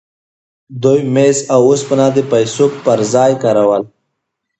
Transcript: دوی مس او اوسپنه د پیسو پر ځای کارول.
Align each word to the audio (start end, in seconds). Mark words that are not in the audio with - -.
دوی 0.83 0.99
مس 1.13 1.37
او 1.53 1.61
اوسپنه 1.69 2.05
د 2.15 2.17
پیسو 2.31 2.65
پر 2.83 2.99
ځای 3.13 3.31
کارول. 3.43 3.83